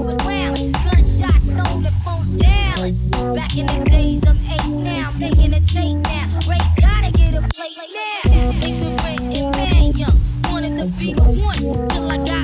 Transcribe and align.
row 0.00 0.16
round. 0.16 0.72
Gunshots 0.72 1.48
thrown 1.48 1.82
the 1.82 1.92
phone 2.04 2.38
down. 2.38 3.34
Back 3.34 3.56
in 3.56 3.66
the 3.66 3.84
days, 3.88 4.26
I'm 4.26 4.38
eight 4.46 4.66
now, 4.66 5.12
making 5.18 5.54
a 5.54 5.60
take 5.60 5.96
now. 5.96 6.38
Ray 6.48 6.58
gotta 6.80 7.12
get 7.12 7.34
a 7.34 7.42
plate 7.48 7.76
now. 8.24 8.50
Ignorant 8.66 9.36
and 9.36 9.50
mad 9.52 9.96
young, 9.96 10.18
wanted 10.44 10.76
to 10.78 10.86
be 10.98 11.14
the 11.14 11.22
one 11.22 11.88
till 11.88 12.10
I 12.10 12.16
got. 12.24 12.43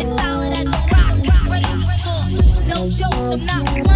It's 0.00 0.14
solid 0.14 0.54
as 0.54 0.66
a 0.66 0.70
rock. 0.70 0.88
rock, 1.26 1.50
rock. 1.50 2.66
No 2.68 2.88
jokes, 2.88 3.26
I'm 3.26 3.44
not 3.44 3.89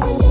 Bye. 0.00 0.23